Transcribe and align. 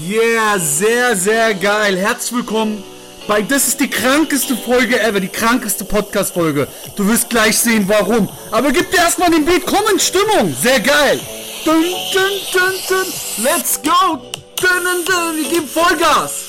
Yeah, 0.00 0.58
sehr, 0.58 1.14
sehr 1.14 1.54
geil. 1.54 1.96
Herzlich 1.96 2.32
willkommen 2.32 2.82
bei. 3.28 3.42
Das 3.42 3.68
ist 3.68 3.80
die 3.80 3.88
krankeste 3.88 4.56
Folge 4.56 5.00
ever, 5.00 5.20
die 5.20 5.28
krankeste 5.28 5.84
Podcast-Folge. 5.84 6.66
Du 6.96 7.06
wirst 7.06 7.30
gleich 7.30 7.58
sehen, 7.58 7.84
warum. 7.86 8.28
Aber 8.50 8.72
gib 8.72 8.90
dir 8.90 8.98
erstmal 8.98 9.30
den 9.30 9.44
Beat, 9.44 9.64
komm 9.64 9.84
in 9.92 10.00
Stimmung. 10.00 10.54
Sehr 10.60 10.80
geil. 10.80 11.20
Dun, 11.64 11.82
dun, 12.12 12.22
dun, 12.52 12.72
dun. 12.88 13.44
Let's 13.44 13.80
go. 13.82 14.16
Dun, 14.16 14.84
dun, 14.84 15.04
dun. 15.06 15.36
Wir 15.36 15.50
geben 15.50 15.68
Vollgas. 15.68 16.48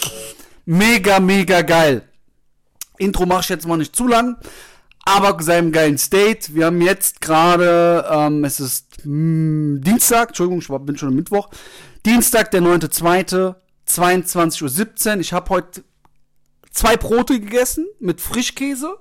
Mega, 0.65 1.19
mega 1.19 1.61
geil. 1.61 2.01
Intro 2.97 3.25
mache 3.25 3.41
ich 3.41 3.49
jetzt 3.49 3.67
mal 3.67 3.77
nicht 3.77 3.95
zu 3.95 4.07
lang. 4.07 4.37
Aber 5.05 5.41
seinem 5.43 5.71
geilen 5.71 5.99
State. 5.99 6.55
Wir 6.55 6.65
haben 6.65 6.81
jetzt 6.81 7.21
gerade, 7.21 8.05
ähm, 8.09 8.43
es 8.43 8.59
ist 8.59 8.94
Dienstag, 9.05 10.29
Entschuldigung, 10.29 10.59
ich 10.59 10.85
bin 10.85 10.97
schon 10.97 11.09
am 11.09 11.15
Mittwoch. 11.15 11.49
Dienstag, 12.05 12.51
der 12.51 12.61
9.2., 12.61 13.55
22.17 13.87 15.13
Uhr. 15.13 15.19
Ich 15.19 15.31
habe 15.31 15.49
heute 15.51 15.83
zwei 16.71 16.97
Brote 16.97 17.39
gegessen 17.39 17.85
mit 17.99 18.19
Frischkäse. 18.19 18.97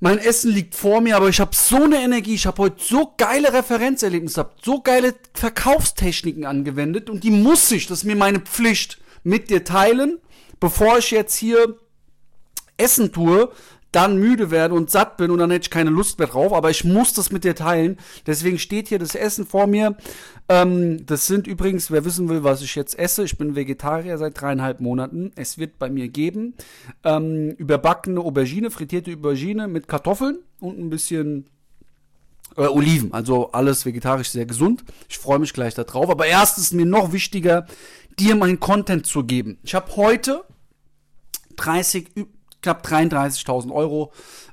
Mein 0.00 0.18
Essen 0.18 0.50
liegt 0.50 0.74
vor 0.74 1.00
mir, 1.00 1.16
aber 1.16 1.28
ich 1.28 1.40
habe 1.40 1.54
so 1.54 1.76
eine 1.76 2.02
Energie. 2.02 2.34
Ich 2.34 2.46
habe 2.46 2.62
heute 2.62 2.82
so 2.82 3.14
geile 3.16 3.52
Referenzerlebnisse 3.52 4.36
gehabt, 4.36 4.64
so 4.64 4.80
geile 4.80 5.14
Verkaufstechniken 5.34 6.46
angewendet 6.46 7.10
und 7.10 7.22
die 7.22 7.30
muss 7.30 7.70
ich, 7.70 7.86
das 7.86 7.98
ist 7.98 8.04
mir 8.04 8.16
meine 8.16 8.40
Pflicht, 8.40 8.98
mit 9.22 9.50
dir 9.50 9.62
teilen, 9.62 10.18
bevor 10.58 10.98
ich 10.98 11.10
jetzt 11.10 11.36
hier 11.36 11.76
Essen 12.78 13.12
tue, 13.12 13.52
dann 13.92 14.18
müde 14.18 14.50
werde 14.50 14.74
und 14.74 14.90
satt 14.90 15.16
bin 15.16 15.30
und 15.30 15.38
dann 15.38 15.50
hätte 15.50 15.64
ich 15.64 15.70
keine 15.70 15.90
Lust 15.90 16.18
mehr 16.18 16.28
drauf, 16.28 16.52
aber 16.52 16.70
ich 16.70 16.84
muss 16.84 17.12
das 17.12 17.32
mit 17.32 17.44
dir 17.44 17.54
teilen. 17.54 17.96
Deswegen 18.26 18.58
steht 18.58 18.88
hier 18.88 18.98
das 18.98 19.14
Essen 19.14 19.46
vor 19.46 19.66
mir. 19.66 19.96
Ähm, 20.48 21.04
das 21.06 21.26
sind 21.26 21.46
übrigens, 21.46 21.90
wer 21.90 22.04
wissen 22.04 22.28
will, 22.28 22.44
was 22.44 22.62
ich 22.62 22.74
jetzt 22.74 22.98
esse, 22.98 23.24
ich 23.24 23.36
bin 23.36 23.56
Vegetarier 23.56 24.18
seit 24.18 24.40
dreieinhalb 24.40 24.80
Monaten. 24.80 25.32
Es 25.34 25.58
wird 25.58 25.78
bei 25.78 25.90
mir 25.90 26.08
geben 26.08 26.54
ähm, 27.04 27.50
überbackene 27.52 28.20
Aubergine, 28.20 28.70
frittierte 28.70 29.12
Aubergine 29.14 29.68
mit 29.68 29.88
Kartoffeln 29.88 30.38
und 30.60 30.78
ein 30.78 30.90
bisschen 30.90 31.46
äh, 32.56 32.66
Oliven. 32.66 33.12
Also 33.12 33.52
alles 33.52 33.84
vegetarisch 33.86 34.30
sehr 34.30 34.46
gesund. 34.46 34.84
Ich 35.08 35.18
freue 35.18 35.38
mich 35.38 35.52
gleich 35.52 35.74
darauf. 35.74 36.10
Aber 36.10 36.26
erst 36.26 36.58
ist 36.58 36.72
mir 36.72 36.86
noch 36.86 37.12
wichtiger, 37.12 37.66
dir 38.18 38.36
meinen 38.36 38.60
Content 38.60 39.06
zu 39.06 39.24
geben. 39.24 39.58
Ich 39.62 39.74
habe 39.74 39.94
heute 39.96 40.44
30 41.56 42.10
knapp 42.62 42.84
33.000 42.86 43.72
Euro 43.72 44.12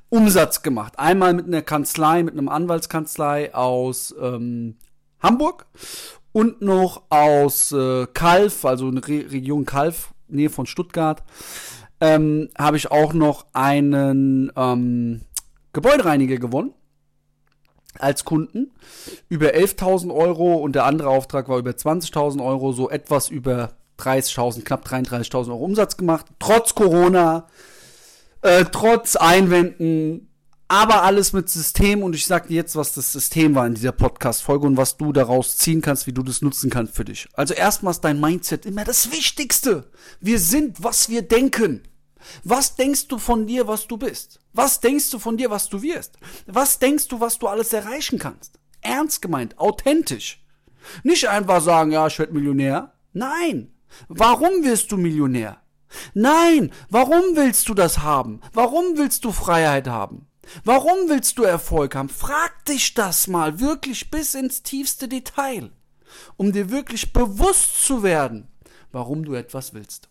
Umsatz 0.09 0.61
gemacht. 0.61 0.97
Einmal 0.97 1.33
mit 1.33 1.47
einer 1.47 1.61
Kanzlei, 1.61 2.23
mit 2.23 2.33
einem 2.33 2.49
Anwaltskanzlei 2.49 3.53
aus 3.53 4.15
ähm, 4.21 4.77
Hamburg 5.19 5.65
und 6.31 6.61
noch 6.61 7.03
aus 7.09 7.71
äh, 7.71 8.07
Kalf, 8.13 8.63
also 8.65 8.87
eine 8.87 9.05
Re 9.05 9.25
Region 9.31 9.65
Kalf, 9.65 10.13
Nähe 10.27 10.49
von 10.49 10.65
Stuttgart, 10.65 11.23
ähm, 11.99 12.49
habe 12.57 12.77
ich 12.77 12.91
auch 12.91 13.13
noch 13.13 13.47
einen 13.53 14.51
ähm, 14.55 15.21
Gebäudereiniger 15.73 16.37
gewonnen 16.37 16.73
als 17.99 18.25
Kunden 18.25 18.71
über 19.27 19.47
11.000 19.47 20.13
Euro 20.13 20.55
und 20.55 20.73
der 20.73 20.85
andere 20.85 21.09
Auftrag 21.09 21.49
war 21.49 21.57
über 21.57 21.71
20.000 21.71 22.45
Euro, 22.45 22.71
so 22.71 22.89
etwas 22.89 23.29
über 23.29 23.71
30.000, 23.99 24.63
knapp 24.63 24.85
33.000 24.85 25.49
Euro 25.49 25.63
Umsatz 25.63 25.97
gemacht, 25.97 26.27
trotz 26.39 26.75
Corona, 26.75 27.47
äh, 28.47 28.65
trotz 28.71 29.15
Einwänden, 29.15 30.27
aber 30.67 31.03
alles 31.03 31.31
mit 31.31 31.49
System 31.49 32.03
und 32.03 32.13
ich 32.15 32.25
sag 32.25 32.47
dir 32.47 32.55
jetzt, 32.55 32.75
was 32.75 32.93
das 32.93 33.11
System 33.11 33.55
war 33.55 33.65
in 33.67 33.75
dieser 33.75 33.91
Podcast-Folge 33.91 34.67
und 34.67 34.77
was 34.77 34.97
du 34.97 35.13
daraus 35.13 35.57
ziehen 35.57 35.81
kannst, 35.81 36.07
wie 36.07 36.13
du 36.13 36.23
das 36.23 36.41
nutzen 36.41 36.69
kannst 36.69 36.95
für 36.95 37.05
dich. 37.05 37.27
Also 37.33 37.53
erstmal 37.53 37.91
ist 37.91 38.01
dein 38.01 38.19
Mindset 38.19 38.65
immer 38.65 38.83
das 38.83 39.11
Wichtigste. 39.11 39.89
Wir 40.19 40.39
sind, 40.39 40.83
was 40.83 41.09
wir 41.09 41.21
denken. 41.21 41.83
Was 42.43 42.75
denkst 42.75 43.07
du 43.07 43.17
von 43.19 43.47
dir, 43.47 43.67
was 43.67 43.87
du 43.87 43.97
bist? 43.97 44.39
Was 44.53 44.81
denkst 44.81 45.09
du 45.11 45.19
von 45.19 45.37
dir, 45.37 45.49
was 45.49 45.69
du 45.69 45.81
wirst? 45.81 46.17
Was 46.45 46.79
denkst 46.79 47.07
du, 47.07 47.21
was 47.21 47.39
du 47.39 47.47
alles 47.47 47.71
erreichen 47.71 48.19
kannst? 48.19 48.59
Ernst 48.81 49.21
gemeint, 49.21 49.57
authentisch. 49.59 50.43
Nicht 51.03 51.29
einfach 51.29 51.61
sagen, 51.61 51.91
ja, 51.91 52.07
ich 52.07 52.19
werde 52.19 52.33
Millionär. 52.33 52.93
Nein. 53.13 53.71
Warum 54.09 54.63
wirst 54.63 54.91
du 54.91 54.97
Millionär? 54.97 55.61
Nein, 56.13 56.71
warum 56.89 57.23
willst 57.35 57.69
du 57.69 57.73
das 57.73 57.99
haben? 57.99 58.41
Warum 58.53 58.97
willst 58.97 59.23
du 59.25 59.31
Freiheit 59.31 59.87
haben? 59.87 60.27
Warum 60.63 61.09
willst 61.09 61.37
du 61.37 61.43
Erfolg 61.43 61.95
haben? 61.95 62.09
Frag 62.09 62.65
dich 62.65 62.93
das 62.93 63.27
mal 63.27 63.59
wirklich 63.59 64.09
bis 64.09 64.33
ins 64.33 64.63
tiefste 64.63 65.07
Detail, 65.07 65.71
um 66.37 66.51
dir 66.51 66.69
wirklich 66.71 67.13
bewusst 67.13 67.83
zu 67.85 68.03
werden, 68.03 68.47
warum 68.91 69.25
du 69.25 69.33
etwas 69.33 69.73
willst. 69.73 70.09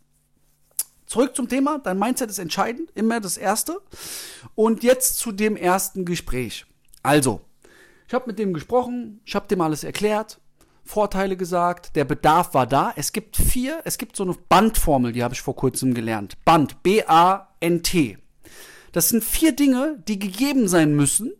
Zurück 1.07 1.37
zum 1.37 1.49
Thema, 1.49 1.79
dein 1.79 1.99
Mindset 1.99 2.31
ist 2.31 2.39
entscheidend, 2.39 2.91
immer 2.95 3.21
das 3.21 3.37
Erste. 3.37 3.81
Und 4.55 4.83
jetzt 4.83 5.19
zu 5.19 5.31
dem 5.31 5.57
ersten 5.57 6.05
Gespräch. 6.05 6.67
Also, 7.03 7.41
ich 8.09 8.15
habe 8.15 8.27
mit 8.27 8.39
dem 8.39 8.53
gesprochen, 8.53 9.21
ich 9.25 9.35
habe 9.35 9.47
dem 9.47 9.61
alles 9.61 9.85
erklärt, 9.85 10.41
Vorteile 10.87 11.37
gesagt, 11.37 11.97
der 11.97 12.05
Bedarf 12.05 12.55
war 12.55 12.67
da. 12.67 12.93
Es 12.97 13.13
gibt 13.13 13.37
vier, 13.37 13.81
es 13.85 13.99
gibt 13.99 14.17
so 14.17 14.25
eine 14.25 14.35
Bandformel, 14.49 15.13
die 15.13 15.23
habe 15.23 15.35
ich 15.35 15.43
vor 15.43 15.57
kurzem 15.57 15.95
gelernt. 15.95 16.37
Band, 16.45 16.83
B-A-N-T. 16.83 18.19
Das 18.93 19.09
sind 19.11 19.23
vier 19.23 19.53
Dinge, 19.53 20.03
die 20.09 20.19
gegeben 20.19 20.69
sein 20.69 20.95
müssen, 20.95 21.33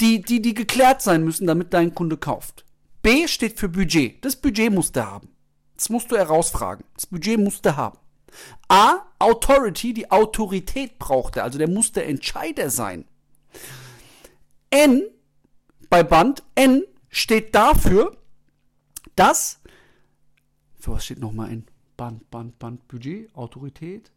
die, 0.00 0.20
die, 0.22 0.42
die 0.42 0.54
geklärt 0.54 1.02
sein 1.02 1.22
müssen, 1.22 1.46
damit 1.46 1.72
dein 1.72 1.94
Kunde 1.94 2.16
kauft. 2.16 2.64
B 3.02 3.28
steht 3.28 3.58
für 3.58 3.68
Budget. 3.68 4.24
Das 4.24 4.36
Budget 4.36 4.72
musst 4.72 4.96
du 4.96 5.04
haben. 5.04 5.28
Das 5.76 5.90
musst 5.90 6.10
du 6.10 6.16
herausfragen. 6.16 6.84
Das 6.94 7.06
Budget 7.06 7.38
musst 7.38 7.64
du 7.66 7.76
haben. 7.76 7.98
A, 8.68 9.02
Authority, 9.18 9.92
die 9.92 10.10
Autorität 10.10 10.98
braucht 10.98 11.36
er, 11.36 11.44
also 11.44 11.58
der 11.58 11.68
muss 11.68 11.92
der 11.92 12.08
Entscheider 12.08 12.70
sein. 12.70 13.04
N, 14.70 15.04
bei 15.88 16.02
Band, 16.02 16.42
N 16.54 16.82
steht 17.14 17.54
dafür, 17.54 18.16
dass, 19.16 19.60
für 20.78 20.92
was 20.92 21.04
steht 21.04 21.20
nochmal 21.20 21.50
in? 21.52 21.64
Band, 21.96 22.28
Band, 22.30 22.58
Band, 22.58 22.86
Budget, 22.88 23.32
Autorität, 23.34 24.10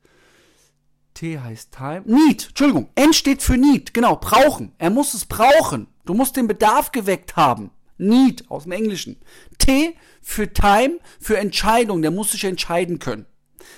T 1.14 1.40
heißt 1.40 1.72
Time, 1.72 2.04
Need, 2.06 2.48
Entschuldigung, 2.50 2.90
N 2.96 3.14
steht 3.14 3.44
für 3.44 3.58
Need, 3.58 3.94
genau, 3.94 4.16
brauchen, 4.16 4.74
er 4.78 4.90
muss 4.90 5.14
es 5.14 5.26
brauchen, 5.26 5.88
du 6.06 6.14
musst 6.16 6.36
den 6.36 6.48
Bedarf 6.48 6.92
geweckt 6.92 7.36
haben, 7.36 7.72
Need 7.98 8.50
aus 8.50 8.64
dem 8.64 8.72
Englischen, 8.72 9.18
T 9.60 9.96
für 10.22 10.52
Time, 10.52 11.00
für 11.20 11.38
Entscheidung, 11.38 12.02
der 12.02 12.12
muss 12.12 12.32
sich 12.32 12.44
entscheiden 12.44 13.00
können. 13.00 13.28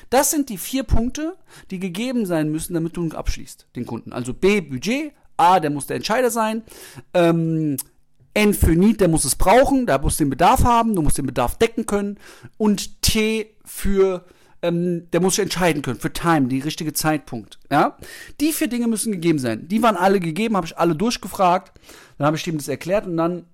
Das 0.09 0.31
sind 0.31 0.49
die 0.49 0.57
vier 0.57 0.83
Punkte, 0.83 1.37
die 1.71 1.79
gegeben 1.79 2.25
sein 2.25 2.51
müssen, 2.51 2.73
damit 2.73 2.95
du 2.95 3.09
abschließt, 3.09 3.67
den 3.75 3.85
Kunden. 3.85 4.13
Also 4.13 4.33
B, 4.33 4.61
Budget, 4.61 5.13
A, 5.35 5.59
der 5.59 5.71
muss 5.71 5.87
der 5.87 5.97
Entscheider 5.97 6.31
sein, 6.31 6.63
ähm, 7.13 7.77
N 8.33 8.53
für 8.53 8.75
Need, 8.75 9.01
der 9.01 9.07
muss 9.07 9.25
es 9.25 9.35
brauchen, 9.35 9.85
der 9.85 9.99
muss 9.99 10.17
den 10.17 10.29
Bedarf 10.29 10.63
haben, 10.63 10.95
du 10.95 11.01
musst 11.01 11.17
den 11.17 11.25
Bedarf 11.25 11.57
decken 11.57 11.85
können. 11.85 12.17
Und 12.57 13.01
T 13.01 13.55
für, 13.65 14.25
ähm, 14.61 15.09
der 15.11 15.21
muss 15.21 15.35
sich 15.35 15.43
entscheiden 15.43 15.81
können, 15.81 15.99
für 15.99 16.13
Time, 16.13 16.47
die 16.47 16.59
richtige 16.59 16.93
Zeitpunkt. 16.93 17.59
Ja? 17.71 17.97
Die 18.39 18.51
vier 18.51 18.67
Dinge 18.67 18.87
müssen 18.87 19.11
gegeben 19.11 19.39
sein. 19.39 19.67
Die 19.67 19.81
waren 19.81 19.97
alle 19.97 20.19
gegeben, 20.19 20.55
habe 20.55 20.67
ich 20.67 20.77
alle 20.77 20.95
durchgefragt. 20.95 21.73
Dann 22.17 22.27
habe 22.27 22.37
ich 22.37 22.47
ihm 22.47 22.57
das 22.57 22.67
erklärt 22.67 23.05
und 23.05 23.17
dann 23.17 23.45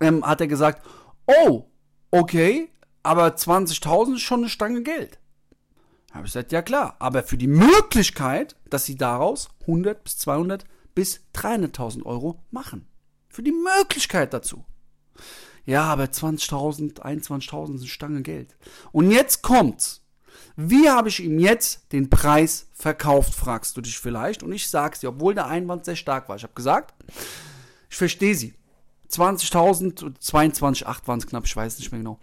ähm, 0.00 0.24
hat 0.24 0.40
er 0.40 0.46
gesagt, 0.46 0.86
oh, 1.26 1.64
okay, 2.10 2.68
aber 3.02 3.28
20.000 3.28 4.14
ist 4.14 4.22
schon 4.22 4.40
eine 4.40 4.48
Stange 4.48 4.82
Geld. 4.82 5.18
Habe 6.12 6.26
ich 6.26 6.32
gesagt, 6.32 6.52
ja 6.52 6.62
klar, 6.62 6.96
aber 6.98 7.22
für 7.22 7.36
die 7.36 7.46
Möglichkeit, 7.46 8.56
dass 8.68 8.84
sie 8.84 8.96
daraus 8.96 9.48
100 9.62 10.02
bis 10.02 10.18
200 10.18 10.64
bis 10.94 11.20
300.000 11.34 12.04
Euro 12.04 12.42
machen. 12.50 12.86
Für 13.40 13.44
die 13.44 13.52
Möglichkeit 13.52 14.34
dazu. 14.34 14.66
Ja, 15.64 15.84
aber 15.84 16.04
20.000, 16.04 17.00
21.000 17.00 17.74
ist 17.76 17.80
eine 17.80 17.88
Stange 17.88 18.20
Geld. 18.20 18.54
Und 18.92 19.10
jetzt 19.10 19.40
kommt's. 19.40 20.02
Wie 20.56 20.90
habe 20.90 21.08
ich 21.08 21.20
ihm 21.20 21.38
jetzt 21.38 21.90
den 21.90 22.10
Preis 22.10 22.68
verkauft, 22.74 23.32
fragst 23.32 23.78
du 23.78 23.80
dich 23.80 23.98
vielleicht. 23.98 24.42
Und 24.42 24.52
ich 24.52 24.68
sag's 24.68 25.00
dir, 25.00 25.08
obwohl 25.08 25.34
der 25.34 25.46
Einwand 25.46 25.86
sehr 25.86 25.96
stark 25.96 26.28
war. 26.28 26.36
Ich 26.36 26.42
habe 26.42 26.52
gesagt, 26.52 26.92
ich 27.88 27.96
verstehe 27.96 28.34
sie. 28.34 28.52
20.000, 29.10 30.18
22,8 30.20 31.06
waren 31.06 31.18
es 31.20 31.26
knapp, 31.26 31.46
ich 31.46 31.56
weiß 31.56 31.78
nicht 31.78 31.92
mehr 31.92 32.00
genau. 32.00 32.20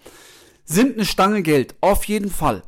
Sind 0.65 0.97
eine 0.97 1.05
Stange 1.05 1.41
Geld, 1.41 1.73
auf 1.81 2.03
jeden 2.03 2.29
Fall. 2.29 2.61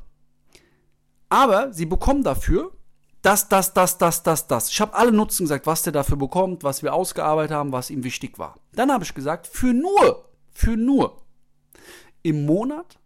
Aber 1.29 1.71
sie 1.71 1.85
bekommen 1.85 2.23
dafür 2.23 2.71
das, 3.21 3.49
das, 3.49 3.73
das, 3.73 3.97
das, 3.97 4.23
das, 4.23 4.47
das. 4.47 4.69
Ich 4.69 4.79
habe 4.79 4.95
alle 4.95 5.11
Nutzen 5.11 5.43
gesagt, 5.43 5.67
was 5.67 5.83
der 5.83 5.93
dafür 5.93 6.17
bekommt, 6.17 6.63
was 6.63 6.83
wir 6.83 6.93
ausgearbeitet 6.93 7.55
haben, 7.55 7.71
was 7.71 7.89
ihm 7.89 8.03
wichtig 8.03 8.39
war. 8.39 8.55
Dann 8.73 8.91
habe 8.91 9.03
ich 9.03 9.13
gesagt, 9.13 9.47
für 9.47 9.73
nur, 9.73 10.29
für 10.51 10.77
nur 10.77 11.21
im 12.23 12.45
Monat 12.45 12.99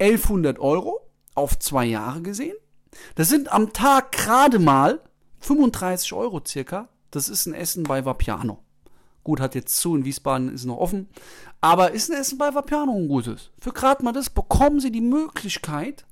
1100 0.00 0.58
Euro 0.58 1.08
auf 1.34 1.58
zwei 1.58 1.84
Jahre 1.84 2.22
gesehen. 2.22 2.56
Das 3.14 3.28
sind 3.28 3.52
am 3.52 3.72
Tag 3.72 4.12
gerade 4.12 4.58
mal 4.58 5.00
35 5.40 6.12
Euro 6.12 6.42
circa. 6.46 6.88
Das 7.10 7.28
ist 7.28 7.46
ein 7.46 7.54
Essen 7.54 7.84
bei 7.84 8.04
Vapiano. 8.04 8.58
Gut, 9.22 9.40
hat 9.40 9.54
jetzt 9.54 9.76
zu, 9.76 9.96
in 9.96 10.04
Wiesbaden 10.04 10.52
ist 10.52 10.64
noch 10.64 10.76
offen. 10.76 11.08
Aber 11.60 11.92
ist 11.92 12.10
ein 12.10 12.20
Essen 12.20 12.38
bei 12.38 12.54
Vapiano 12.54 12.92
ein 12.92 13.08
gutes. 13.08 13.50
Für 13.58 13.72
gerade 13.72 14.04
mal 14.04 14.12
das 14.12 14.30
bekommen 14.30 14.80
Sie 14.80 14.90
die 14.90 15.00
Möglichkeit, 15.00 16.04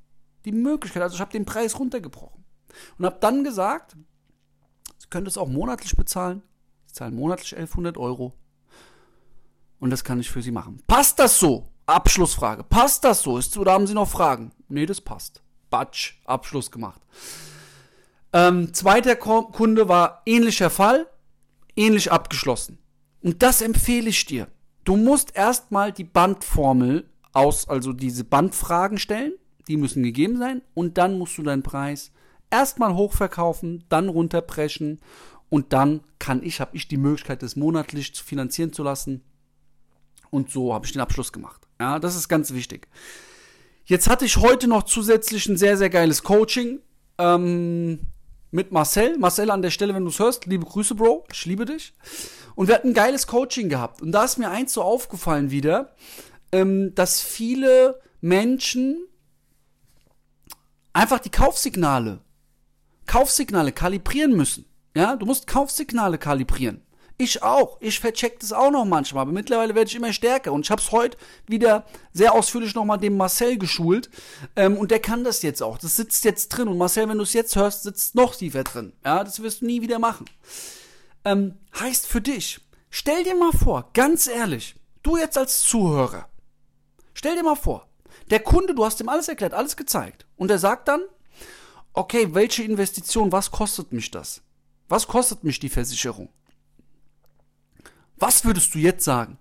die 0.44 0.52
Möglichkeit, 0.52 1.02
also 1.02 1.16
ich 1.16 1.20
habe 1.20 1.32
den 1.32 1.44
Preis 1.44 1.78
runtergebrochen. 1.78 2.41
Und 2.98 3.06
habe 3.06 3.18
dann 3.20 3.44
gesagt, 3.44 3.96
Sie 4.98 5.08
können 5.08 5.24
das 5.24 5.38
auch 5.38 5.48
monatlich 5.48 5.96
bezahlen. 5.96 6.42
Sie 6.86 6.94
zahlen 6.94 7.14
monatlich 7.14 7.54
1100 7.54 7.96
Euro. 7.98 8.34
Und 9.78 9.90
das 9.90 10.04
kann 10.04 10.20
ich 10.20 10.30
für 10.30 10.42
Sie 10.42 10.52
machen. 10.52 10.80
Passt 10.86 11.18
das 11.18 11.38
so? 11.38 11.68
Abschlussfrage. 11.86 12.62
Passt 12.62 13.04
das 13.04 13.22
so? 13.22 13.38
Ist, 13.38 13.56
oder 13.56 13.72
haben 13.72 13.86
Sie 13.86 13.94
noch 13.94 14.08
Fragen? 14.08 14.52
Nee, 14.68 14.86
das 14.86 15.00
passt. 15.00 15.42
Batsch, 15.70 16.14
Abschluss 16.24 16.70
gemacht. 16.70 17.00
Ähm, 18.32 18.72
zweiter 18.72 19.16
Kunde 19.16 19.88
war 19.88 20.22
ähnlicher 20.24 20.70
Fall, 20.70 21.06
ähnlich 21.76 22.12
abgeschlossen. 22.12 22.78
Und 23.22 23.42
das 23.42 23.60
empfehle 23.60 24.08
ich 24.08 24.24
dir. 24.24 24.48
Du 24.84 24.96
musst 24.96 25.36
erstmal 25.36 25.92
die 25.92 26.04
Bandformel 26.04 27.08
aus, 27.32 27.68
also 27.68 27.92
diese 27.92 28.24
Bandfragen 28.24 28.98
stellen, 28.98 29.32
die 29.68 29.76
müssen 29.76 30.02
gegeben 30.02 30.38
sein, 30.38 30.62
und 30.74 30.98
dann 30.98 31.18
musst 31.18 31.38
du 31.38 31.42
deinen 31.42 31.62
Preis 31.62 32.10
erstmal 32.52 32.94
hochverkaufen, 32.94 33.84
dann 33.88 34.08
runterbrechen 34.08 35.00
und 35.48 35.72
dann 35.72 36.02
kann 36.18 36.42
ich, 36.42 36.60
habe 36.60 36.76
ich 36.76 36.88
die 36.88 36.96
Möglichkeit, 36.96 37.42
das 37.42 37.56
monatlich 37.56 38.14
zu 38.14 38.22
finanzieren 38.24 38.72
zu 38.72 38.82
lassen. 38.82 39.22
Und 40.30 40.50
so 40.50 40.72
habe 40.72 40.86
ich 40.86 40.92
den 40.92 41.02
Abschluss 41.02 41.32
gemacht. 41.32 41.66
Ja, 41.80 41.98
das 41.98 42.16
ist 42.16 42.28
ganz 42.28 42.52
wichtig. 42.52 42.88
Jetzt 43.84 44.08
hatte 44.08 44.24
ich 44.24 44.36
heute 44.36 44.68
noch 44.68 44.84
zusätzlich 44.84 45.46
ein 45.48 45.56
sehr, 45.56 45.76
sehr 45.76 45.90
geiles 45.90 46.22
Coaching. 46.22 46.80
Ähm, 47.18 48.06
mit 48.52 48.70
Marcel. 48.70 49.18
Marcel 49.18 49.50
an 49.50 49.62
der 49.62 49.70
Stelle, 49.70 49.94
wenn 49.94 50.04
du 50.04 50.10
es 50.10 50.18
hörst, 50.18 50.46
liebe 50.46 50.64
Grüße, 50.64 50.94
Bro. 50.94 51.24
Ich 51.32 51.44
liebe 51.46 51.64
dich. 51.64 51.92
Und 52.54 52.68
wir 52.68 52.74
hatten 52.76 52.88
ein 52.88 52.94
geiles 52.94 53.26
Coaching 53.26 53.68
gehabt. 53.68 54.00
Und 54.00 54.12
da 54.12 54.24
ist 54.24 54.38
mir 54.38 54.50
eins 54.50 54.74
so 54.74 54.82
aufgefallen 54.82 55.50
wieder, 55.50 55.94
ähm, 56.52 56.94
dass 56.94 57.20
viele 57.20 58.00
Menschen 58.20 59.06
einfach 60.92 61.18
die 61.18 61.30
Kaufsignale, 61.30 62.20
Kaufsignale 63.12 63.72
kalibrieren 63.72 64.34
müssen. 64.34 64.64
Ja, 64.96 65.16
du 65.16 65.26
musst 65.26 65.46
Kaufsignale 65.46 66.16
kalibrieren. 66.16 66.80
Ich 67.18 67.42
auch. 67.42 67.76
Ich 67.82 68.00
vercheck 68.00 68.40
das 68.40 68.54
auch 68.54 68.70
noch 68.70 68.86
manchmal. 68.86 69.20
Aber 69.20 69.32
mittlerweile 69.32 69.74
werde 69.74 69.90
ich 69.90 69.96
immer 69.96 70.14
stärker. 70.14 70.50
Und 70.50 70.64
ich 70.64 70.70
habe 70.70 70.80
es 70.80 70.92
heute 70.92 71.18
wieder 71.46 71.84
sehr 72.14 72.32
ausführlich 72.32 72.74
nochmal 72.74 72.96
dem 72.96 73.18
Marcel 73.18 73.58
geschult. 73.58 74.08
Ähm, 74.56 74.78
und 74.78 74.90
der 74.90 74.98
kann 74.98 75.24
das 75.24 75.42
jetzt 75.42 75.62
auch. 75.62 75.76
Das 75.76 75.94
sitzt 75.96 76.24
jetzt 76.24 76.48
drin. 76.48 76.68
Und 76.68 76.78
Marcel, 76.78 77.06
wenn 77.06 77.18
du 77.18 77.24
es 77.24 77.34
jetzt 77.34 77.54
hörst, 77.54 77.82
sitzt 77.82 78.14
noch 78.14 78.34
tiefer 78.34 78.64
drin. 78.64 78.94
Ja, 79.04 79.22
das 79.22 79.42
wirst 79.42 79.60
du 79.60 79.66
nie 79.66 79.82
wieder 79.82 79.98
machen. 79.98 80.24
Ähm, 81.26 81.58
heißt 81.78 82.06
für 82.06 82.22
dich, 82.22 82.60
stell 82.88 83.24
dir 83.24 83.36
mal 83.36 83.52
vor, 83.52 83.90
ganz 83.92 84.26
ehrlich, 84.26 84.74
du 85.02 85.18
jetzt 85.18 85.36
als 85.36 85.60
Zuhörer, 85.60 86.30
stell 87.12 87.36
dir 87.36 87.42
mal 87.42 87.56
vor, 87.56 87.88
der 88.30 88.40
Kunde, 88.40 88.74
du 88.74 88.86
hast 88.86 89.02
ihm 89.02 89.10
alles 89.10 89.28
erklärt, 89.28 89.52
alles 89.52 89.76
gezeigt. 89.76 90.24
Und 90.36 90.50
er 90.50 90.58
sagt 90.58 90.88
dann, 90.88 91.02
okay, 91.94 92.34
welche 92.34 92.62
Investition, 92.62 93.32
was 93.32 93.50
kostet 93.50 93.92
mich 93.92 94.10
das? 94.10 94.42
Was 94.88 95.06
kostet 95.06 95.44
mich 95.44 95.58
die 95.58 95.68
Versicherung? 95.68 96.28
Was 98.16 98.44
würdest 98.44 98.74
du 98.74 98.78
jetzt 98.78 99.04
sagen? 99.04 99.38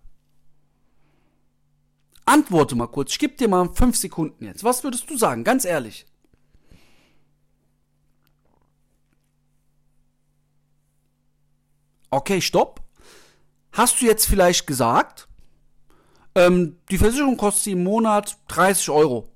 Antworte 2.25 2.75
mal 2.75 2.87
kurz. 2.87 3.11
Ich 3.11 3.19
gebe 3.19 3.35
dir 3.35 3.47
mal 3.47 3.69
fünf 3.73 3.97
Sekunden 3.97 4.45
jetzt. 4.45 4.63
Was 4.63 4.83
würdest 4.83 5.09
du 5.09 5.17
sagen? 5.17 5.43
Ganz 5.43 5.65
ehrlich. 5.65 6.05
Okay, 12.09 12.41
stopp. 12.41 12.81
Hast 13.71 14.01
du 14.01 14.05
jetzt 14.05 14.25
vielleicht 14.25 14.67
gesagt, 14.67 15.29
ähm, 16.35 16.77
die 16.89 16.97
Versicherung 16.97 17.37
kostet 17.37 17.63
sie 17.63 17.71
im 17.71 17.83
Monat 17.83 18.37
30 18.49 18.89
Euro? 18.89 19.29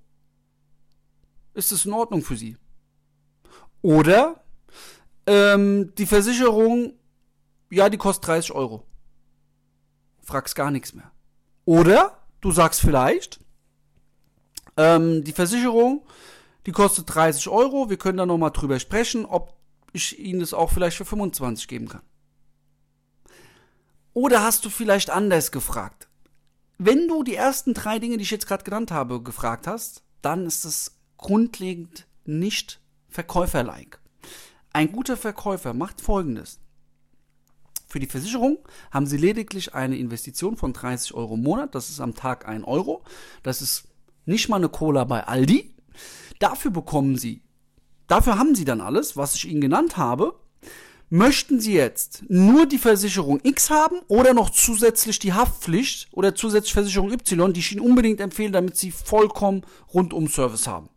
Ist 1.53 1.71
das 1.71 1.85
in 1.85 1.93
Ordnung 1.93 2.21
für 2.21 2.35
sie? 2.35 2.57
Oder 3.85 4.43
ähm, 5.27 5.93
die 5.95 6.07
Versicherung, 6.07 6.93
ja, 7.69 7.89
die 7.89 7.97
kostet 7.97 8.27
30 8.27 8.51
Euro 8.53 8.83
fragst 10.23 10.55
gar 10.55 10.71
nichts 10.71 10.93
mehr. 10.93 11.11
Oder 11.65 12.17
du 12.41 12.51
sagst 12.51 12.81
vielleicht, 12.81 13.39
ähm, 14.75 15.23
die 15.23 15.33
Versicherung, 15.33 16.03
die 16.65 16.71
kostet 16.71 17.13
30 17.13 17.47
Euro, 17.47 17.89
wir 17.89 17.97
können 17.97 18.17
da 18.17 18.25
nochmal 18.25 18.49
drüber 18.51 18.79
sprechen, 18.79 19.25
ob 19.25 19.55
ich 19.93 20.17
Ihnen 20.17 20.39
das 20.39 20.55
auch 20.55 20.71
vielleicht 20.71 20.97
für 20.97 21.05
25 21.05 21.67
geben 21.67 21.87
kann. 21.87 22.01
Oder 24.13 24.41
hast 24.41 24.65
du 24.65 24.71
vielleicht 24.71 25.11
anders 25.11 25.51
gefragt? 25.51 26.07
Wenn 26.79 27.07
du 27.07 27.23
die 27.23 27.35
ersten 27.35 27.75
drei 27.75 27.99
Dinge, 27.99 28.17
die 28.17 28.23
ich 28.23 28.31
jetzt 28.31 28.47
gerade 28.47 28.63
genannt 28.63 28.89
habe, 28.89 29.21
gefragt 29.21 29.67
hast, 29.67 30.03
dann 30.23 30.47
ist 30.47 30.65
es 30.65 30.97
grundlegend 31.17 32.07
nicht 32.25 32.81
Verkäufer-like. 33.15 33.99
Ein 34.73 34.91
guter 34.91 35.15
Verkäufer 35.15 35.73
macht 35.73 36.01
folgendes. 36.01 36.59
Für 37.87 38.01
die 38.01 38.07
Versicherung 38.07 38.57
haben 38.91 39.07
Sie 39.07 39.15
lediglich 39.15 39.73
eine 39.73 39.97
Investition 39.97 40.57
von 40.57 40.73
30 40.73 41.13
Euro 41.13 41.35
im 41.35 41.43
Monat. 41.43 41.75
Das 41.75 41.89
ist 41.89 42.01
am 42.01 42.13
Tag 42.13 42.45
1 42.45 42.65
Euro. 42.65 43.03
Das 43.41 43.61
ist 43.61 43.87
nicht 44.25 44.49
mal 44.49 44.57
eine 44.57 44.67
Cola 44.67 45.05
bei 45.05 45.25
Aldi. 45.25 45.73
Dafür 46.39 46.71
bekommen 46.71 47.17
Sie, 47.17 47.41
dafür 48.07 48.37
haben 48.37 48.53
Sie 48.53 48.65
dann 48.65 48.81
alles, 48.81 49.15
was 49.15 49.35
ich 49.35 49.47
Ihnen 49.47 49.61
genannt 49.61 49.95
habe. 49.95 50.37
Möchten 51.09 51.61
Sie 51.61 51.73
jetzt 51.73 52.23
nur 52.27 52.65
die 52.65 52.79
Versicherung 52.79 53.39
X 53.43 53.69
haben 53.69 53.99
oder 54.09 54.33
noch 54.33 54.49
zusätzlich 54.49 55.19
die 55.19 55.31
Haftpflicht 55.31 56.09
oder 56.11 56.35
zusätzlich 56.35 56.73
Versicherung 56.73 57.13
Y, 57.13 57.53
die 57.53 57.61
ich 57.61 57.71
Ihnen 57.71 57.79
unbedingt 57.79 58.19
empfehle, 58.19 58.51
damit 58.51 58.75
Sie 58.75 58.91
vollkommen 58.91 59.61
rundum 59.93 60.27
Service 60.27 60.67
haben? 60.67 60.89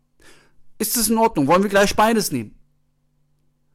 Ist 0.78 0.96
das 0.96 1.08
in 1.08 1.18
Ordnung? 1.18 1.46
Wollen 1.46 1.62
wir 1.62 1.70
gleich 1.70 1.94
beides 1.96 2.30
nehmen? 2.30 2.54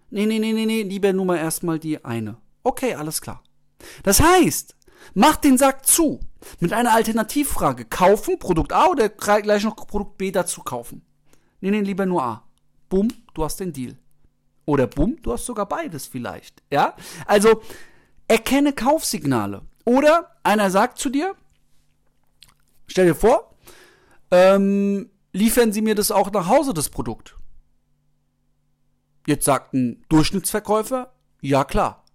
Nee, 0.09 0.25
nee, 0.25 0.39
nee, 0.39 0.53
nee, 0.53 0.65
nee, 0.65 0.83
lieber 0.83 1.11
nur 1.11 1.25
mal 1.25 1.37
erstmal 1.37 1.79
die 1.79 2.03
eine. 2.05 2.37
Okay, 2.63 2.93
alles 2.95 3.21
klar. 3.21 3.43
Das 4.03 4.21
heißt, 4.21 4.75
mach 5.13 5.37
den 5.37 5.57
Sack 5.57 5.85
zu 5.85 6.19
mit 6.59 6.71
einer 6.71 6.93
Alternativfrage. 6.93 7.85
Kaufen, 7.85 8.39
Produkt 8.39 8.73
A 8.73 8.87
oder 8.87 9.09
gleich 9.09 9.63
noch 9.63 9.75
Produkt 9.75 10.17
B 10.17 10.31
dazu 10.31 10.61
kaufen? 10.61 11.05
Nee, 11.61 11.71
nee, 11.71 11.81
lieber 11.81 12.05
nur 12.05 12.23
A. 12.23 12.43
Bumm, 12.89 13.09
du 13.33 13.43
hast 13.43 13.59
den 13.59 13.73
Deal. 13.73 13.97
Oder 14.65 14.87
bumm, 14.87 15.17
du 15.21 15.33
hast 15.33 15.45
sogar 15.45 15.67
beides 15.67 16.07
vielleicht. 16.07 16.61
Ja? 16.71 16.95
Also, 17.25 17.61
erkenne 18.27 18.73
Kaufsignale. 18.73 19.63
Oder 19.85 20.37
einer 20.43 20.69
sagt 20.69 20.99
zu 20.99 21.09
dir, 21.09 21.35
stell 22.87 23.07
dir 23.07 23.15
vor, 23.15 23.55
ähm, 24.31 25.09
liefern 25.33 25.73
Sie 25.73 25.81
mir 25.81 25.95
das 25.95 26.11
auch 26.11 26.31
nach 26.31 26.47
Hause, 26.47 26.73
das 26.73 26.89
Produkt. 26.89 27.35
Jetzt 29.27 29.45
sagt 29.45 29.73
ein 29.73 30.05
Durchschnittsverkäufer, 30.09 31.13
ja 31.41 31.63
klar. 31.63 32.05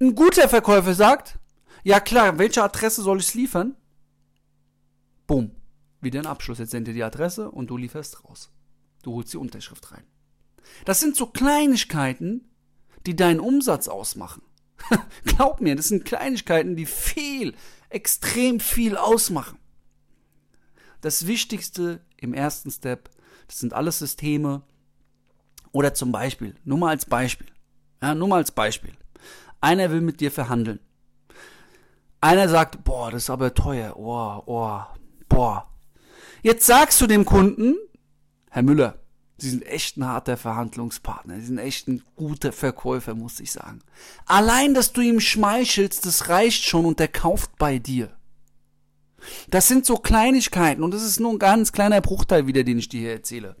Ein 0.00 0.14
guter 0.14 0.48
Verkäufer 0.48 0.94
sagt, 0.94 1.38
ja 1.82 2.00
klar, 2.00 2.38
welche 2.38 2.62
Adresse 2.62 3.02
soll 3.02 3.20
ich 3.20 3.34
liefern? 3.34 3.76
Bumm. 5.26 5.52
Wieder 6.00 6.20
ein 6.20 6.26
Abschluss. 6.26 6.58
Jetzt 6.58 6.72
sendet 6.72 6.94
die 6.94 7.02
Adresse 7.02 7.50
und 7.50 7.70
du 7.70 7.76
lieferst 7.76 8.24
raus. 8.24 8.50
Du 9.02 9.14
holst 9.14 9.32
die 9.32 9.38
Unterschrift 9.38 9.90
rein. 9.92 10.04
Das 10.84 11.00
sind 11.00 11.16
so 11.16 11.26
Kleinigkeiten, 11.26 12.50
die 13.06 13.16
deinen 13.16 13.40
Umsatz 13.40 13.88
ausmachen. 13.88 14.42
Glaub 15.24 15.60
mir, 15.60 15.76
das 15.76 15.88
sind 15.88 16.04
Kleinigkeiten, 16.04 16.76
die 16.76 16.86
viel, 16.86 17.54
extrem 17.88 18.60
viel 18.60 18.96
ausmachen. 18.96 19.58
Das 21.04 21.26
Wichtigste 21.26 22.00
im 22.16 22.32
ersten 22.32 22.70
Step, 22.70 23.10
das 23.46 23.58
sind 23.58 23.74
alles 23.74 23.98
Systeme. 23.98 24.62
Oder 25.70 25.92
zum 25.92 26.12
Beispiel, 26.12 26.54
nur 26.64 26.78
mal 26.78 26.88
als 26.88 27.04
Beispiel. 27.04 27.48
Ja, 28.00 28.14
nur 28.14 28.26
mal 28.26 28.36
als 28.36 28.52
Beispiel. 28.52 28.94
Einer 29.60 29.90
will 29.90 30.00
mit 30.00 30.22
dir 30.22 30.30
verhandeln. 30.30 30.80
Einer 32.22 32.48
sagt, 32.48 32.84
boah, 32.84 33.10
das 33.10 33.24
ist 33.24 33.30
aber 33.30 33.52
teuer. 33.52 33.98
Oh, 33.98 34.42
oh, 34.46 34.80
boah. 35.28 35.68
Jetzt 36.42 36.64
sagst 36.64 37.02
du 37.02 37.06
dem 37.06 37.26
Kunden, 37.26 37.76
Herr 38.48 38.62
Müller, 38.62 38.98
Sie 39.36 39.50
sind 39.50 39.66
echt 39.66 39.98
ein 39.98 40.06
harter 40.06 40.38
Verhandlungspartner. 40.38 41.34
Sie 41.34 41.46
sind 41.46 41.58
echt 41.58 41.86
ein 41.86 42.02
guter 42.16 42.50
Verkäufer, 42.50 43.14
muss 43.14 43.40
ich 43.40 43.52
sagen. 43.52 43.80
Allein, 44.24 44.72
dass 44.72 44.94
du 44.94 45.02
ihm 45.02 45.20
schmeichelst, 45.20 46.06
das 46.06 46.30
reicht 46.30 46.64
schon 46.64 46.86
und 46.86 46.98
der 46.98 47.08
kauft 47.08 47.58
bei 47.58 47.78
dir. 47.78 48.16
Das 49.50 49.68
sind 49.68 49.86
so 49.86 49.96
Kleinigkeiten 49.96 50.82
und 50.82 50.92
das 50.92 51.02
ist 51.02 51.20
nur 51.20 51.32
ein 51.32 51.38
ganz 51.38 51.72
kleiner 51.72 52.00
Bruchteil 52.00 52.46
wieder, 52.46 52.64
den 52.64 52.78
ich 52.78 52.88
dir 52.88 53.00
hier 53.00 53.12
erzähle. 53.12 53.56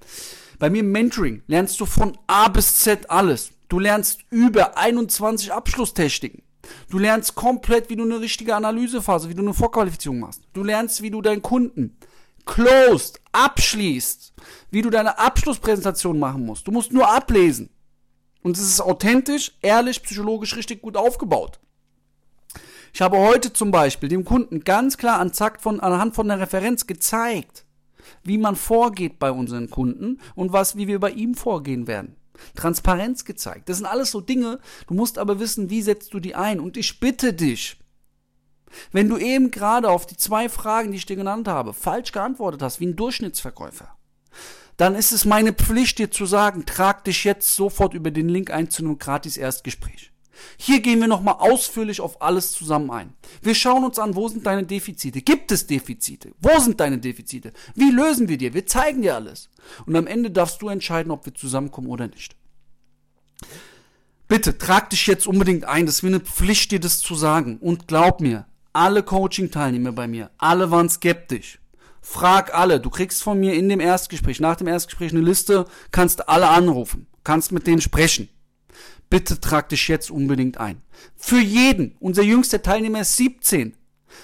Bei 0.58 0.70
mir 0.70 0.80
im 0.80 0.92
Mentoring 0.92 1.42
lernst 1.46 1.80
du 1.80 1.86
von 1.86 2.16
A 2.26 2.48
bis 2.48 2.76
Z 2.76 3.10
alles. 3.10 3.50
Du 3.68 3.78
lernst 3.78 4.20
über 4.30 4.76
21 4.76 5.52
Abschlusstechniken. 5.52 6.42
Du 6.90 6.98
lernst 6.98 7.34
komplett, 7.34 7.90
wie 7.90 7.96
du 7.96 8.04
eine 8.04 8.20
richtige 8.20 8.54
Analysephase, 8.54 9.28
wie 9.28 9.34
du 9.34 9.42
eine 9.42 9.54
Vorqualifizierung 9.54 10.20
machst. 10.20 10.42
Du 10.52 10.62
lernst, 10.62 11.02
wie 11.02 11.10
du 11.10 11.20
deinen 11.20 11.42
Kunden 11.42 11.98
closed, 12.46 13.20
abschließt, 13.32 14.32
wie 14.70 14.82
du 14.82 14.90
deine 14.90 15.18
Abschlusspräsentation 15.18 16.18
machen 16.18 16.44
musst. 16.44 16.66
Du 16.66 16.72
musst 16.72 16.92
nur 16.92 17.10
ablesen. 17.10 17.70
Und 18.42 18.56
es 18.56 18.62
ist 18.62 18.80
authentisch, 18.80 19.52
ehrlich, 19.62 20.02
psychologisch 20.02 20.56
richtig 20.56 20.82
gut 20.82 20.96
aufgebaut. 20.96 21.60
Ich 22.94 23.02
habe 23.02 23.18
heute 23.18 23.52
zum 23.52 23.72
Beispiel 23.72 24.08
dem 24.08 24.24
Kunden 24.24 24.62
ganz 24.62 24.96
klar 24.96 25.18
anhand 25.18 25.60
von, 25.60 25.80
anhand 25.80 26.14
von 26.14 26.28
der 26.28 26.38
Referenz 26.38 26.86
gezeigt, 26.86 27.64
wie 28.22 28.38
man 28.38 28.54
vorgeht 28.54 29.18
bei 29.18 29.32
unseren 29.32 29.68
Kunden 29.68 30.20
und 30.36 30.52
was, 30.52 30.76
wie 30.76 30.86
wir 30.86 31.00
bei 31.00 31.10
ihm 31.10 31.34
vorgehen 31.34 31.88
werden. 31.88 32.14
Transparenz 32.54 33.24
gezeigt. 33.24 33.68
Das 33.68 33.78
sind 33.78 33.86
alles 33.86 34.12
so 34.12 34.20
Dinge. 34.20 34.60
Du 34.86 34.94
musst 34.94 35.18
aber 35.18 35.40
wissen, 35.40 35.70
wie 35.70 35.82
setzt 35.82 36.14
du 36.14 36.20
die 36.20 36.36
ein. 36.36 36.60
Und 36.60 36.76
ich 36.76 37.00
bitte 37.00 37.34
dich, 37.34 37.80
wenn 38.92 39.08
du 39.08 39.18
eben 39.18 39.50
gerade 39.50 39.90
auf 39.90 40.06
die 40.06 40.16
zwei 40.16 40.48
Fragen, 40.48 40.92
die 40.92 40.98
ich 40.98 41.06
dir 41.06 41.16
genannt 41.16 41.48
habe, 41.48 41.72
falsch 41.72 42.12
geantwortet 42.12 42.62
hast, 42.62 42.78
wie 42.78 42.86
ein 42.86 42.96
Durchschnittsverkäufer, 42.96 43.88
dann 44.76 44.94
ist 44.94 45.10
es 45.10 45.24
meine 45.24 45.52
Pflicht, 45.52 45.98
dir 45.98 46.12
zu 46.12 46.26
sagen, 46.26 46.64
trag 46.64 47.02
dich 47.02 47.24
jetzt 47.24 47.56
sofort 47.56 47.92
über 47.92 48.12
den 48.12 48.28
Link 48.28 48.52
ein 48.52 48.70
zu 48.70 48.84
einem 48.84 48.98
gratis 48.98 49.36
Erstgespräch. 49.36 50.13
Hier 50.56 50.80
gehen 50.80 51.00
wir 51.00 51.08
nochmal 51.08 51.36
ausführlich 51.38 52.00
auf 52.00 52.22
alles 52.22 52.52
zusammen 52.52 52.90
ein. 52.90 53.14
Wir 53.42 53.54
schauen 53.54 53.84
uns 53.84 53.98
an, 53.98 54.14
wo 54.14 54.28
sind 54.28 54.46
deine 54.46 54.64
Defizite? 54.64 55.22
Gibt 55.22 55.52
es 55.52 55.66
Defizite? 55.66 56.32
Wo 56.40 56.58
sind 56.60 56.80
deine 56.80 56.98
Defizite? 56.98 57.52
Wie 57.74 57.90
lösen 57.90 58.28
wir 58.28 58.38
dir? 58.38 58.54
Wir 58.54 58.66
zeigen 58.66 59.02
dir 59.02 59.14
alles. 59.14 59.50
Und 59.86 59.96
am 59.96 60.06
Ende 60.06 60.30
darfst 60.30 60.62
du 60.62 60.68
entscheiden, 60.68 61.10
ob 61.10 61.26
wir 61.26 61.34
zusammenkommen 61.34 61.88
oder 61.88 62.06
nicht. 62.06 62.36
Bitte 64.28 64.56
trag 64.56 64.90
dich 64.90 65.06
jetzt 65.06 65.26
unbedingt 65.26 65.64
ein. 65.64 65.86
Das 65.86 65.96
ist 65.96 66.02
mir 66.02 66.08
eine 66.08 66.20
Pflicht, 66.20 66.70
dir 66.70 66.80
das 66.80 67.00
zu 67.00 67.14
sagen. 67.14 67.58
Und 67.58 67.88
glaub 67.88 68.20
mir, 68.20 68.46
alle 68.72 69.02
Coaching-Teilnehmer 69.02 69.92
bei 69.92 70.08
mir, 70.08 70.30
alle 70.38 70.70
waren 70.70 70.88
skeptisch. 70.88 71.60
Frag 72.00 72.54
alle. 72.54 72.80
Du 72.80 72.90
kriegst 72.90 73.22
von 73.22 73.38
mir 73.38 73.54
in 73.54 73.68
dem 73.68 73.80
Erstgespräch, 73.80 74.40
nach 74.40 74.56
dem 74.56 74.66
Erstgespräch 74.66 75.12
eine 75.12 75.20
Liste, 75.20 75.64
kannst 75.90 76.28
alle 76.28 76.48
anrufen, 76.48 77.06
kannst 77.22 77.52
mit 77.52 77.66
denen 77.66 77.80
sprechen. 77.80 78.28
Bitte 79.14 79.38
trag 79.38 79.68
dich 79.68 79.86
jetzt 79.86 80.10
unbedingt 80.10 80.58
ein. 80.58 80.82
Für 81.14 81.38
jeden. 81.38 81.94
Unser 82.00 82.24
jüngster 82.24 82.62
Teilnehmer 82.62 83.02
ist 83.02 83.16
17. 83.16 83.76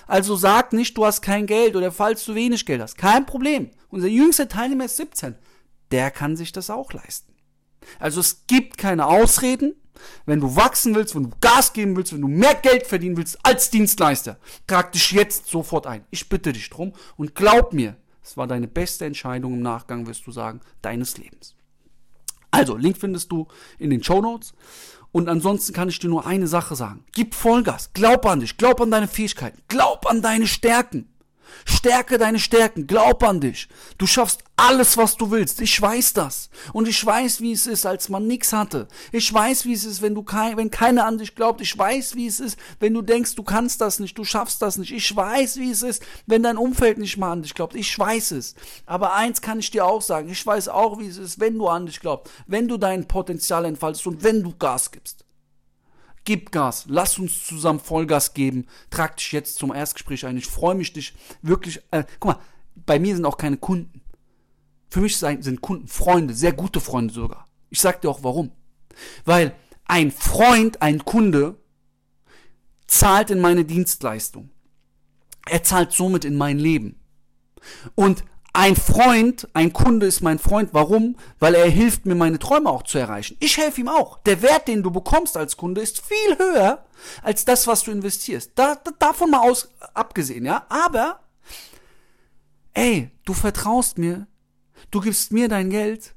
Also 0.09 0.35
sag 0.35 0.73
nicht, 0.73 0.99
du 0.99 1.07
hast 1.07 1.23
kein 1.23 1.47
Geld 1.47 1.77
oder 1.77 1.93
falls 1.93 2.25
du 2.25 2.35
wenig 2.35 2.67
Geld 2.67 2.83
hast. 2.83 2.99
Kein 2.99 3.25
Problem. 3.25 3.71
Unser 3.89 4.09
jüngster 4.09 4.49
Teilnehmer 4.49 4.87
ist 4.87 4.97
17. 4.97 5.37
Der 5.93 6.11
kann 6.11 6.37
sich 6.37 6.51
das 6.51 6.71
auch 6.71 6.93
leisten. 6.93 7.33
Also 8.01 8.19
es 8.19 8.49
gibt 8.49 8.79
keine 8.79 9.07
Ausreden. 9.07 9.77
Wenn 10.27 10.41
du 10.41 10.57
wachsen 10.57 10.97
willst, 10.97 11.15
wenn 11.15 11.31
du 11.31 11.37
Gas 11.41 11.73
geben 11.73 11.95
willst, 11.95 12.13
wenn 12.13 12.23
du 12.23 12.27
mehr 12.27 12.57
Geld 12.57 12.85
verdienen 12.85 13.17
willst 13.17 13.39
als 13.45 13.71
Dienstleister, 13.71 14.41
trag 14.67 14.91
dich 14.91 15.13
jetzt 15.13 15.47
sofort 15.47 15.87
ein. 15.87 16.05
Ich 16.11 16.29
bitte 16.29 16.53
dich 16.53 16.69
drum 16.69 16.95
und 17.17 17.37
glaub 17.37 17.73
mir, 17.73 17.95
es 18.25 18.37
war 18.37 18.49
deine 18.49 18.67
beste 18.67 19.05
Entscheidung 19.05 19.55
im 19.55 19.63
Nachgang, 19.63 20.09
wirst 20.09 20.27
du 20.27 20.33
sagen, 20.33 20.61
deines 20.83 21.17
Lebens. 21.17 21.55
Also, 22.51 22.77
Link 22.77 22.99
findest 22.99 23.31
du 23.33 23.47
in 23.79 23.91
den 23.91 24.03
Show 24.03 24.21
Notes. 24.21 24.55
Und 25.13 25.29
ansonsten 25.29 25.73
kann 25.73 25.89
ich 25.89 25.99
dir 25.99 26.09
nur 26.09 26.27
eine 26.27 26.47
Sache 26.47 26.77
sagen. 26.77 27.05
Gib 27.13 27.35
Vollgas. 27.35 27.91
Glaub 27.95 28.27
an 28.27 28.41
dich. 28.41 28.57
Glaub 28.57 28.81
an 28.81 28.91
deine 28.91 29.09
Fähigkeiten. 29.09 29.61
Glaub 29.69 30.09
an 30.09 30.23
deine 30.23 30.47
Stärken. 30.47 31.09
Stärke 31.65 32.19
deine 32.19 32.39
Stärken, 32.39 32.87
glaub 32.87 33.23
an 33.23 33.41
dich. 33.41 33.69
Du 33.99 34.07
schaffst 34.07 34.45
alles, 34.57 34.97
was 34.97 35.17
du 35.17 35.31
willst. 35.31 35.61
Ich 35.61 35.81
weiß 35.81 36.13
das. 36.13 36.51
Und 36.73 36.89
ich 36.89 37.05
weiß, 37.05 37.41
wie 37.41 37.53
es 37.53 37.67
ist, 37.67 37.87
als 37.87 38.09
man 38.09 38.27
nichts 38.27 38.53
hatte. 38.53 38.89
Ich 39.13 39.33
weiß, 39.33 39.65
wie 39.65 39.73
es 39.73 39.85
ist, 39.85 40.03
wenn 40.03 40.15
du 40.15 40.23
kein, 40.23 40.57
wenn 40.57 40.71
keiner 40.71 41.07
an 41.07 41.19
dich 41.19 41.35
glaubt. 41.35 41.61
Ich 41.61 41.77
weiß, 41.77 42.15
wie 42.15 42.27
es 42.27 42.41
ist, 42.41 42.59
wenn 42.79 42.95
du 42.95 43.03
denkst, 43.03 43.35
du 43.35 43.43
kannst 43.43 43.81
das 43.81 43.99
nicht, 43.99 44.19
du 44.19 44.25
schaffst 44.25 44.61
das 44.63 44.77
nicht. 44.77 44.93
Ich 44.93 45.15
weiß, 45.15 45.57
wie 45.57 45.71
es 45.71 45.83
ist, 45.83 46.03
wenn 46.27 46.43
dein 46.43 46.59
Umfeld 46.59 46.99
nicht 46.99 47.17
mal 47.17 47.33
an 47.33 47.43
dich 47.43 47.55
glaubt. 47.55 47.75
Ich 47.75 47.99
weiß 47.99 48.33
es. 48.33 48.55
Aber 48.87 49.15
eins 49.15 49.41
kann 49.41 49.59
ich 49.59 49.71
dir 49.71 49.87
auch 49.87 50.03
sagen. 50.03 50.29
Ich 50.29 50.45
weiß 50.45 50.69
auch, 50.69 50.99
wie 50.99 51.07
es 51.07 51.19
ist, 51.19 51.41
wenn 51.41 51.57
du 51.57 51.69
an 51.69 51.87
dich 51.87 52.01
glaubst, 52.01 52.33
wenn 52.47 52.69
du 52.69 52.77
dein 52.77 53.09
Potenzial 53.09 53.65
entfaltest 53.65 54.07
und 54.07 54.23
wenn 54.23 54.43
du 54.43 54.55
Gas 54.57 54.91
gibst. 54.91 55.25
Gib 56.31 56.53
Gas, 56.53 56.85
lass 56.87 57.19
uns 57.19 57.45
zusammen 57.45 57.81
Vollgas 57.81 58.35
geben. 58.35 58.69
Trag 58.89 59.17
dich 59.17 59.33
jetzt 59.33 59.59
zum 59.59 59.75
Erstgespräch 59.75 60.27
ein. 60.27 60.37
Ich 60.37 60.47
freue 60.47 60.77
mich, 60.77 60.93
dich 60.93 61.13
wirklich. 61.43 61.83
Äh, 61.91 62.05
guck 62.21 62.35
mal, 62.35 62.41
bei 62.87 63.01
mir 63.01 63.17
sind 63.17 63.25
auch 63.25 63.37
keine 63.37 63.57
Kunden. 63.57 64.01
Für 64.91 65.01
mich 65.01 65.17
sind 65.17 65.61
Kunden 65.61 65.89
Freunde, 65.89 66.33
sehr 66.33 66.53
gute 66.53 66.81
Freunde 66.81 67.13
sogar. 67.13 67.49
Ich 67.69 67.81
sag 67.81 68.01
dir 68.01 68.09
auch 68.09 68.23
warum. 68.23 68.53
Weil 69.25 69.57
ein 69.87 70.13
Freund, 70.13 70.81
ein 70.83 71.05
Kunde 71.05 71.57
zahlt 72.87 73.31
in 73.31 73.41
meine 73.41 73.65
Dienstleistung. 73.65 74.51
Er 75.49 75.65
zahlt 75.65 75.91
somit 75.91 76.25
in 76.25 76.37
mein 76.37 76.61
Leben. 76.61 77.01
Und 77.97 78.23
ein 78.53 78.75
Freund, 78.75 79.49
ein 79.55 79.73
Kunde 79.73 80.07
ist 80.07 80.23
mein 80.23 80.39
Freund. 80.39 80.71
Warum? 80.73 81.17
Weil 81.39 81.55
er 81.55 81.69
hilft 81.69 82.07
mir, 82.07 82.17
meine 82.17 82.39
Träume 82.39 82.69
auch 82.69 82.83
zu 82.83 82.99
erreichen. 82.99 83.37
Ich 83.41 83.57
helfe 83.59 83.81
ihm 83.81 83.89
auch. 83.89 84.19
Der 84.25 84.43
Wert, 84.43 84.67
den 84.67 84.83
du 84.83 84.91
bekommst 84.91 85.37
als 85.37 85.57
Kunde, 85.57 85.81
ist 85.81 86.03
viel 86.05 86.39
höher 86.39 86.85
als 87.23 87.45
das, 87.45 87.67
was 87.67 87.85
du 87.85 87.93
investierst. 87.93 88.53
Da, 88.57 88.75
da, 88.75 88.91
davon 88.99 89.31
mal 89.31 89.49
aus 89.49 89.71
abgesehen, 89.95 90.45
ja. 90.45 90.67
Aber, 90.69 91.21
ey, 92.75 93.11
du 93.25 93.35
vertraust 93.35 93.99
mir. 93.99 94.27
Du 94.91 95.01
gibst 95.01 95.31
mir 95.33 95.49
dein 95.49 95.71
Geld. 95.71 96.15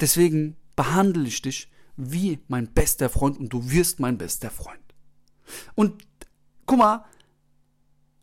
Deswegen 0.00 0.56
behandle 0.76 1.26
ich 1.26 1.42
dich 1.42 1.70
wie 1.96 2.40
mein 2.48 2.72
bester 2.72 3.08
Freund 3.08 3.38
und 3.38 3.52
du 3.52 3.70
wirst 3.70 4.00
mein 4.00 4.18
bester 4.18 4.50
Freund. 4.50 4.80
Und 5.74 6.06
guck 6.66 6.78
mal, 6.78 7.04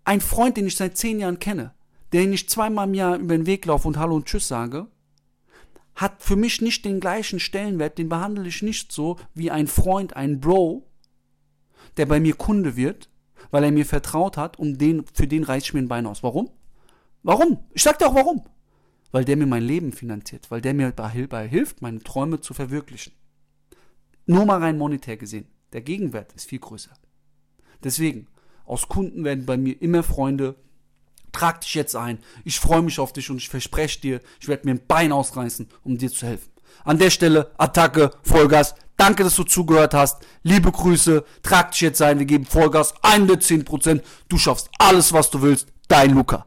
ein 0.03 0.22
Freund, 0.22 0.58
den 0.58 0.67
ich 0.67 0.75
seit 0.75 0.98
zehn 0.98 1.20
Jahren 1.20 1.39
kenne, 1.39 1.74
den 2.13 2.34
ich 2.34 2.50
zweimal 2.50 2.88
im 2.88 2.94
Jahr 2.94 3.18
über 3.18 3.36
den 3.36 3.46
Weg 3.46 3.65
laufe 3.65 3.88
und 3.88 3.98
Hallo 3.98 4.15
und 4.15 4.25
Tschüss 4.25 4.48
sage, 4.48 4.88
hat 5.96 6.22
für 6.22 6.36
mich 6.36 6.62
nicht 6.62 6.86
den 6.86 7.00
gleichen 7.00 7.39
Stellenwert, 7.39 7.98
den 7.98 8.10
behandle 8.10 8.48
ich 8.48 8.62
nicht 8.62 8.91
so 8.91 9.18
wie 9.34 9.51
ein 9.51 9.68
Freund, 9.68 10.15
ein 10.15 10.39
Bro, 10.39 10.88
der 11.98 12.06
bei 12.06 12.20
mir 12.20 12.36
Kunde 12.36 12.75
wird, 12.75 13.10
weil 13.51 13.63
er 13.63 13.72
mir 13.72 13.86
vertraut 13.86 14.38
hat 14.38 14.58
und 14.58 14.80
den, 14.80 15.06
für 15.13 15.27
den 15.27 15.44
reiß 15.44 15.63
ich 15.63 15.74
mir 15.74 15.82
ein 15.82 15.88
Bein 15.88 16.06
aus. 16.06 16.24
Warum? 16.24 16.50
Warum? 17.24 17.60
Ich 17.74 17.84
sag 17.84 18.00
dir 18.00 18.08
auch 18.08 18.15
warum. 18.15 18.44
Weil 19.12 19.25
der 19.25 19.36
mir 19.36 19.46
mein 19.46 19.63
Leben 19.63 19.91
finanziert, 19.91 20.50
weil 20.50 20.62
der 20.62 20.74
mir 20.74 20.91
dabei 20.91 21.48
hilft, 21.48 21.82
meine 21.82 22.00
Träume 22.00 22.39
zu 22.39 22.53
verwirklichen. 22.53 23.13
Nur 24.25 24.46
mal 24.46 24.60
rein 24.60 24.77
monetär 24.77 25.18
gesehen. 25.18 25.48
Der 25.74 25.82
Gegenwert 25.82 26.32
ist 26.34 26.48
viel 26.48 26.60
größer. 26.60 26.91
Deswegen, 27.84 28.27
aus 28.65 28.88
Kunden 28.88 29.24
werden 29.24 29.46
bei 29.46 29.58
mir 29.58 29.82
immer 29.82 30.03
Freunde, 30.03 30.56
Trag 31.31 31.61
dich 31.61 31.73
jetzt 31.75 31.95
ein. 31.95 32.19
Ich 32.43 32.59
freue 32.59 32.81
mich 32.81 33.00
auf 33.00 33.13
dich 33.13 33.29
und 33.29 33.38
ich 33.38 33.50
verspreche 33.50 34.01
dir, 34.01 34.21
ich 34.39 34.47
werde 34.47 34.65
mir 34.65 34.75
ein 34.75 34.85
Bein 34.88 35.11
ausreißen, 35.11 35.69
um 35.83 35.97
dir 35.97 36.11
zu 36.11 36.25
helfen. 36.25 36.50
An 36.83 36.97
der 36.97 37.09
Stelle 37.09 37.51
Attacke, 37.57 38.11
Vollgas. 38.23 38.75
Danke, 38.97 39.23
dass 39.23 39.35
du 39.35 39.43
zugehört 39.43 39.93
hast. 39.93 40.21
Liebe 40.43 40.71
Grüße. 40.71 41.23
Trag 41.41 41.71
dich 41.71 41.81
jetzt 41.81 42.01
ein. 42.01 42.19
Wir 42.19 42.25
geben 42.25 42.45
Vollgas 42.45 42.93
110%. 43.01 44.01
Du 44.29 44.38
schaffst 44.38 44.69
alles, 44.77 45.11
was 45.13 45.29
du 45.29 45.41
willst. 45.41 45.67
Dein 45.88 46.11
Luca. 46.13 46.45